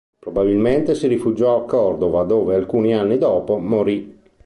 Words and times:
Probabilmente 0.19 0.95
si 0.95 1.05
rifugiò 1.05 1.57
a 1.57 1.63
Cordova 1.65 2.23
dove, 2.23 2.55
alcuni 2.55 2.95
anni 2.95 3.19
dopo, 3.19 3.59
morì. 3.59 4.17